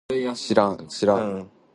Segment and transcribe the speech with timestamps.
[0.33, 1.51] しらん